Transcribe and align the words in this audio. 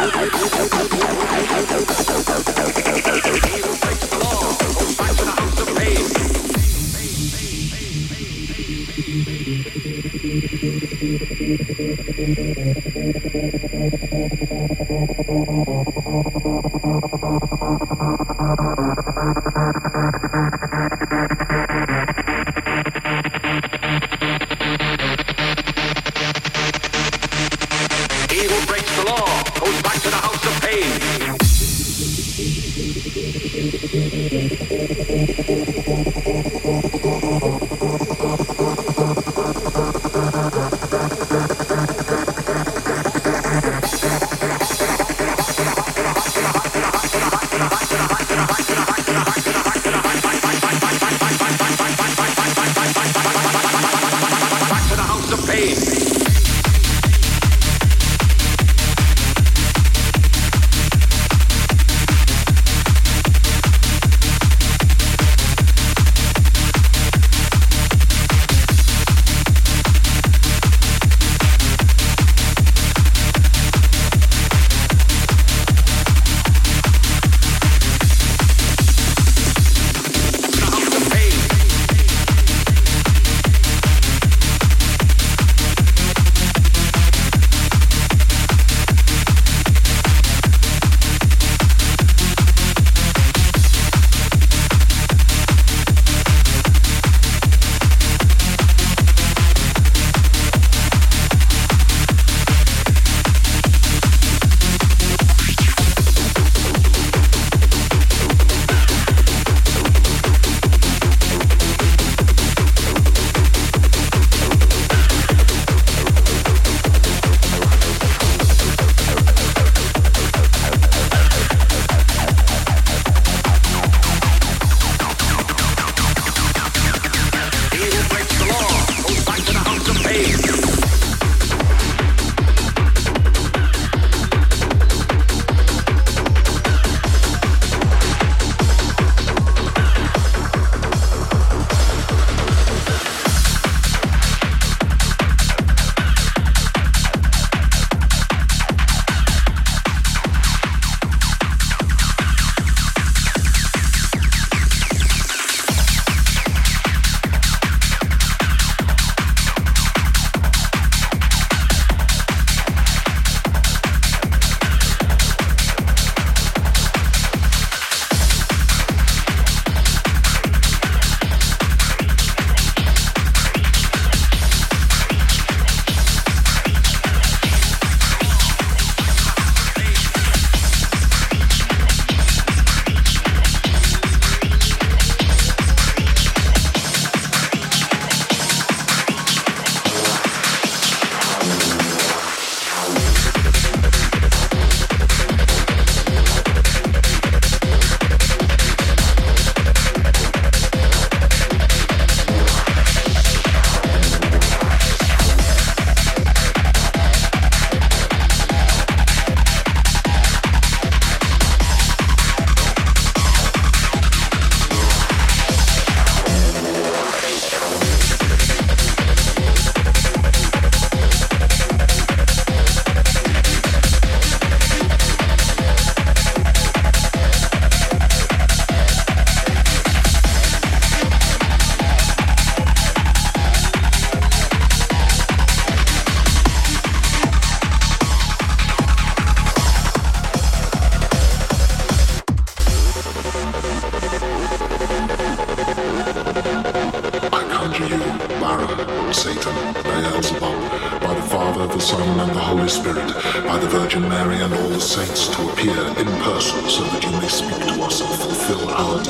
Satan, 0.00 0.30
Beelzebub, 0.30 0.90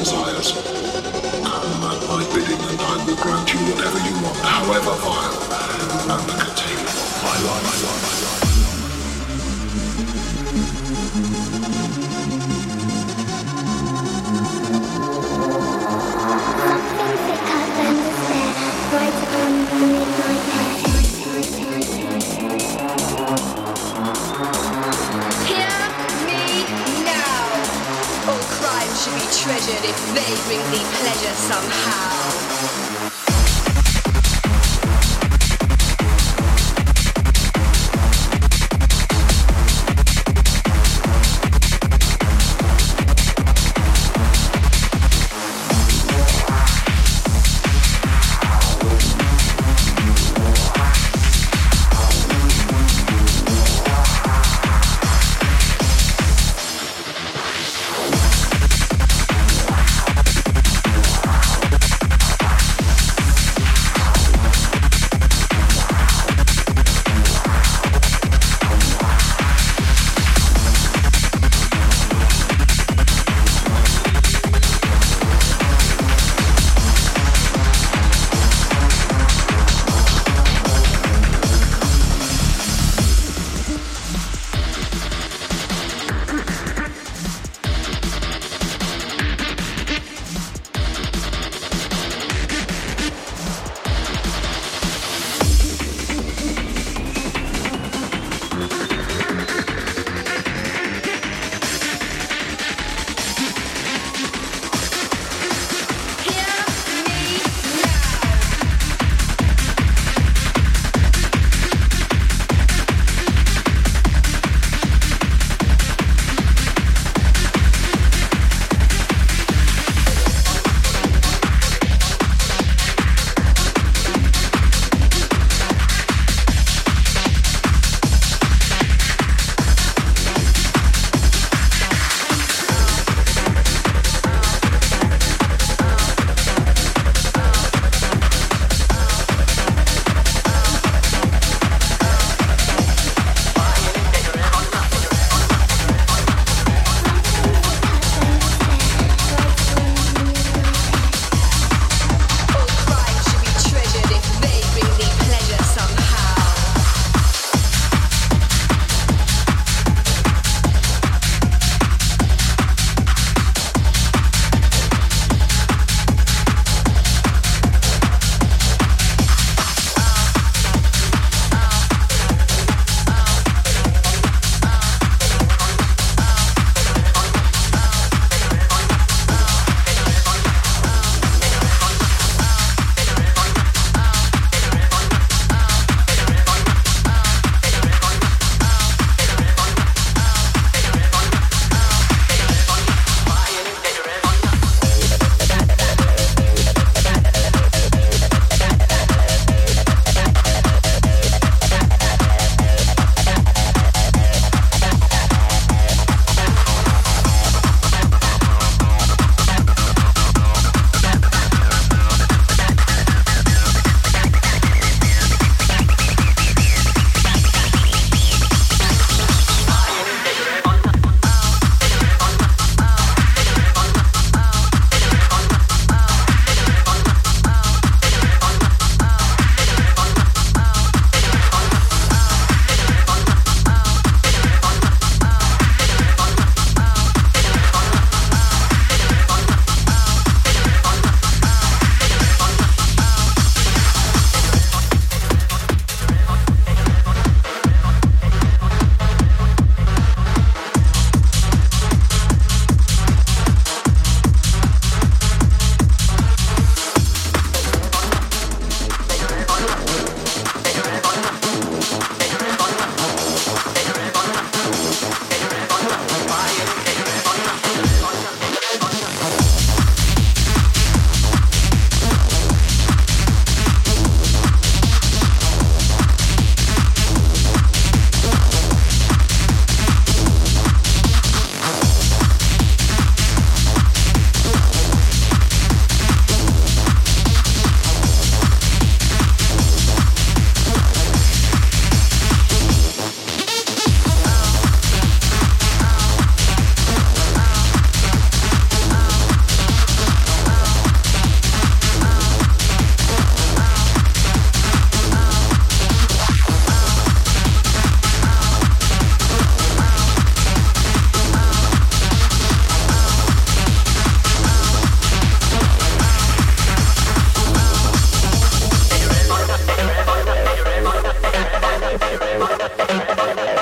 fulfill 0.04 0.39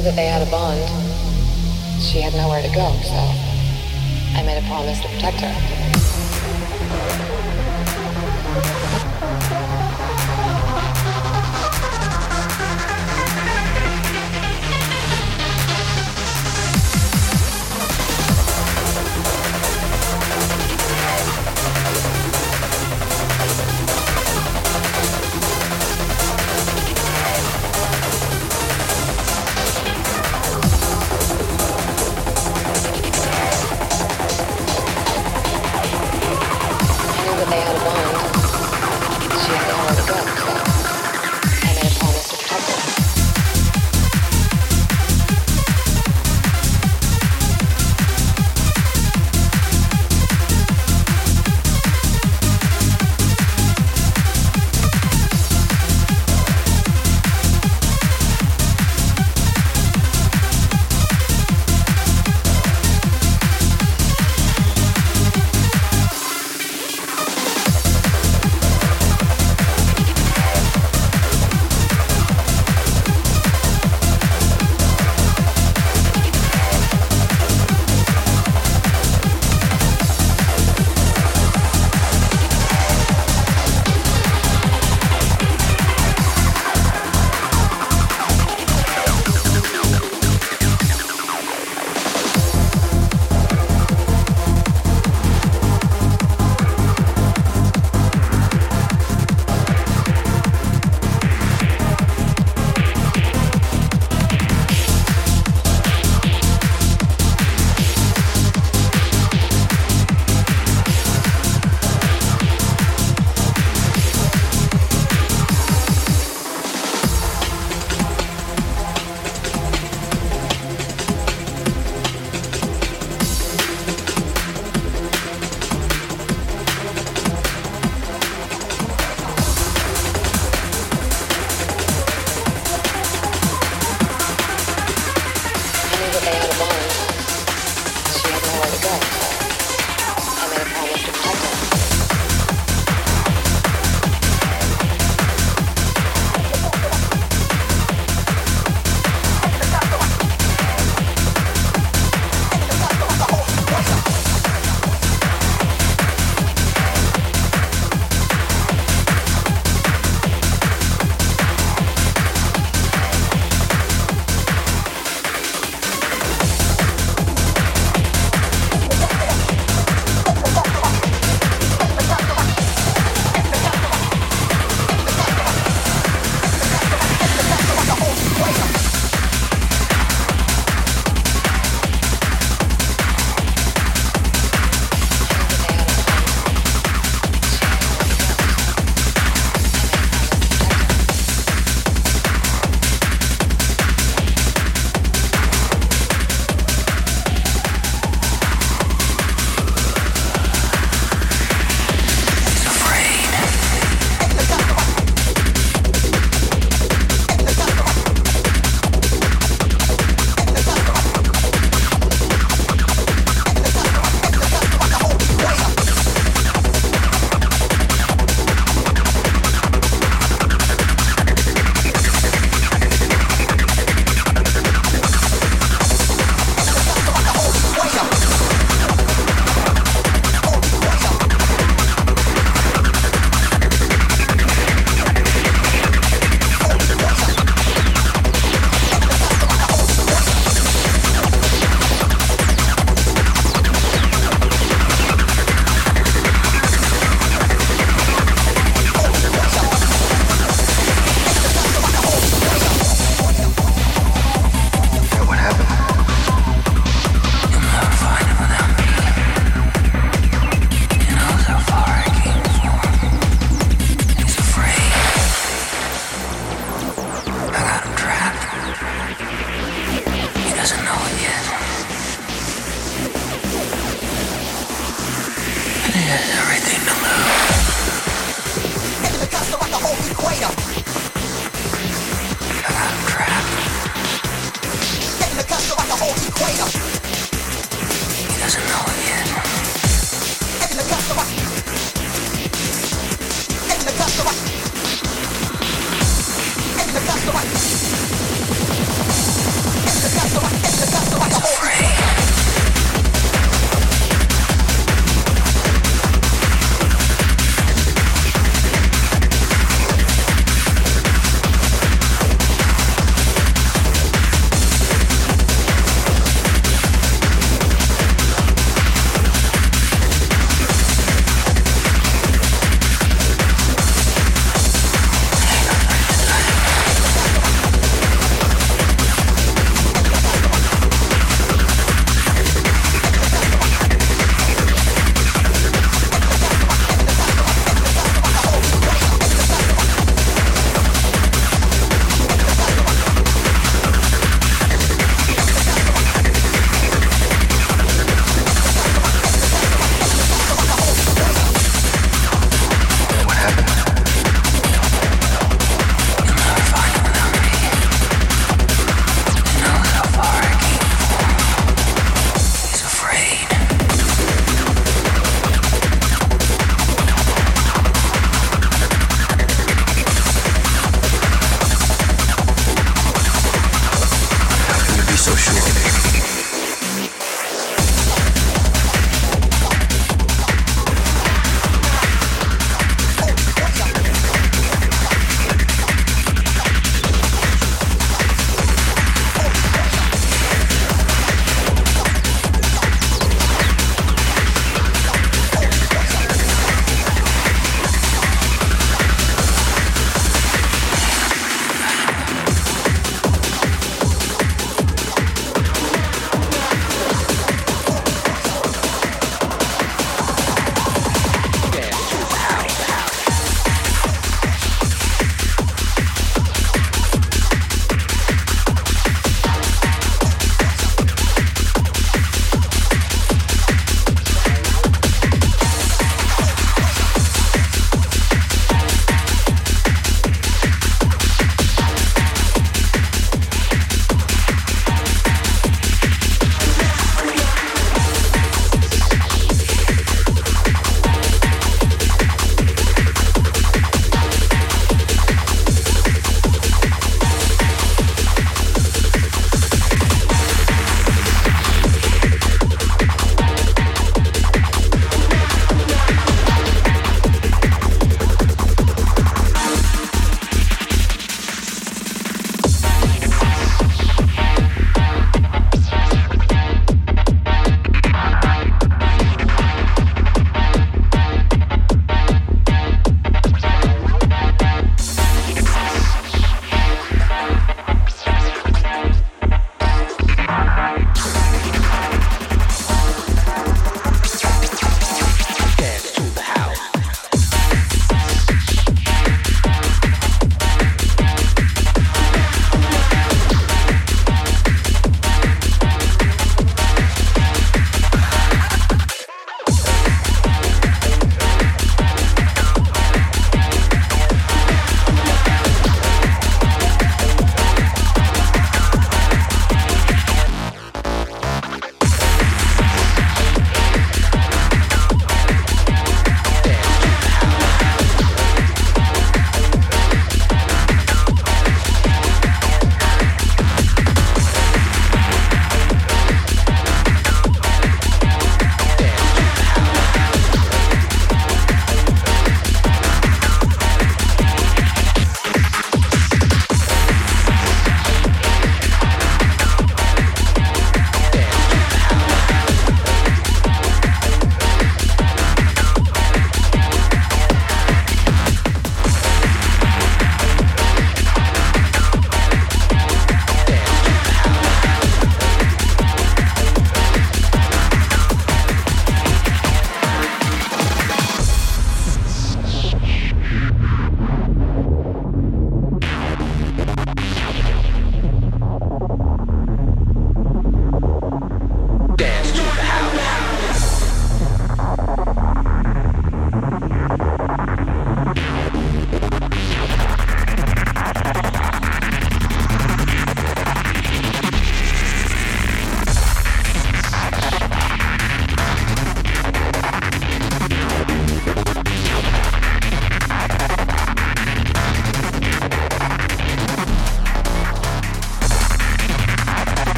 knew 0.00 0.06
that 0.06 0.16
they 0.16 0.26
had 0.26 0.40
a 0.40 0.50
bond, 0.50 0.80
she 2.00 2.20
had 2.20 2.32
nowhere 2.32 2.62
to 2.62 2.68
go, 2.68 2.90
so 3.02 3.20
I 4.34 4.42
made 4.46 4.56
a 4.56 4.66
promise 4.66 4.98
to 5.00 5.08
protect 5.08 5.40
her. 5.40 5.79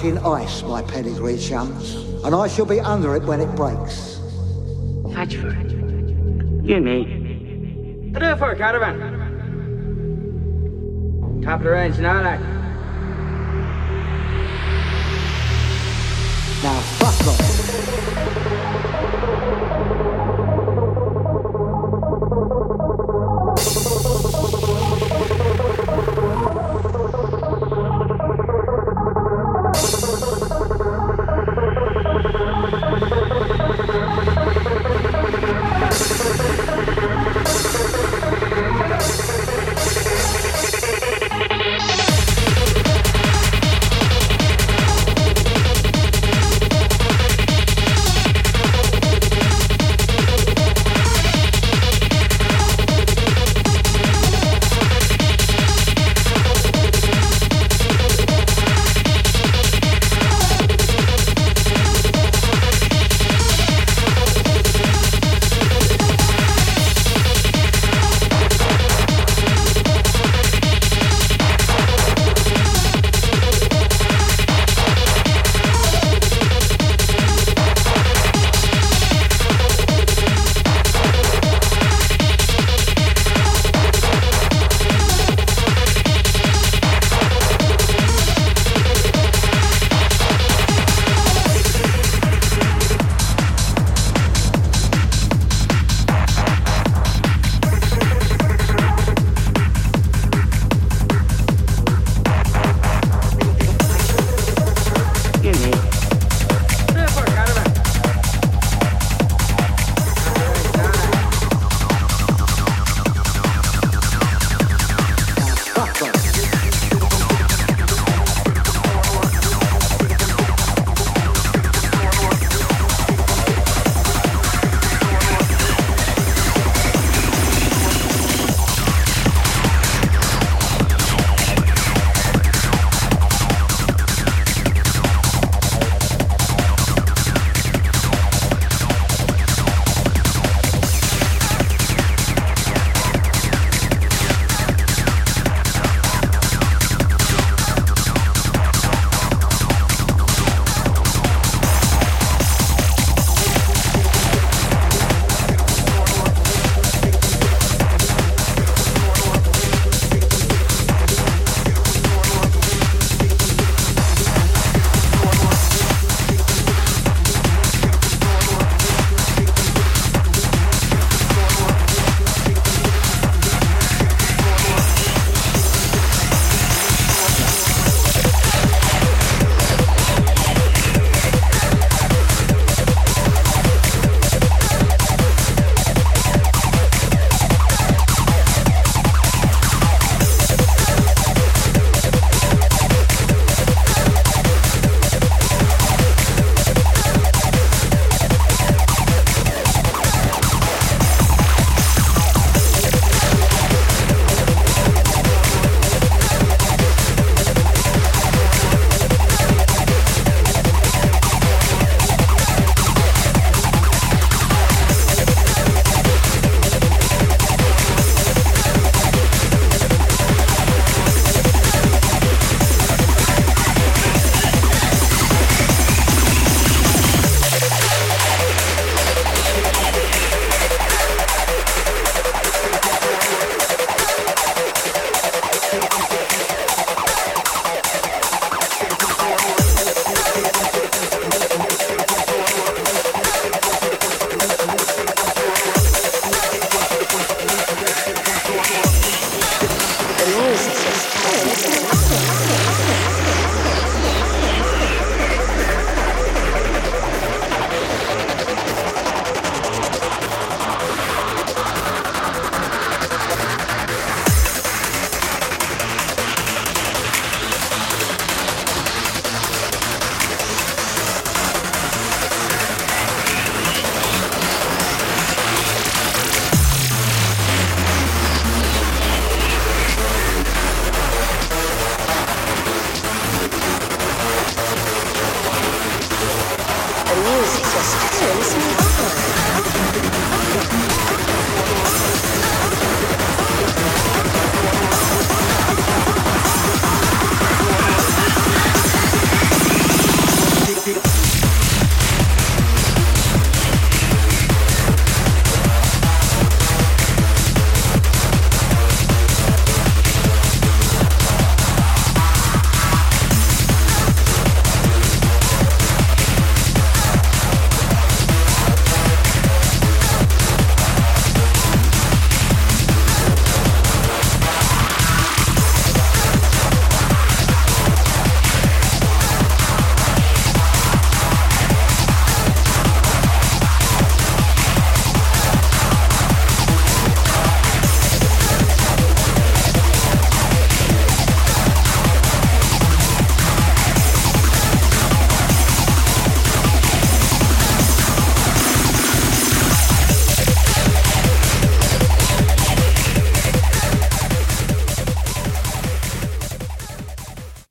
Fucking 0.00 0.18
ice, 0.24 0.62
my 0.62 0.80
pedigree 0.80 1.36
chums, 1.36 1.94
and 2.24 2.34
I 2.34 2.48
shall 2.48 2.64
be 2.64 2.80
under 2.80 3.16
it 3.16 3.22
when 3.24 3.38
it 3.42 3.54
breaks. 3.54 4.18
Hatchford. 5.14 5.72
You 6.64 6.76
and 6.76 6.84
me. 6.86 8.08
What 8.10 8.20
do 8.20 8.36
for, 8.36 8.54
caravan? 8.54 8.98
Top 11.42 11.60
of 11.60 11.64
the 11.64 11.70
range 11.70 11.98
and 11.98 12.06
all 12.06 12.22
that. 12.22 12.40
Now 16.62 16.80
fuck 16.80 17.26
off. 17.28 18.39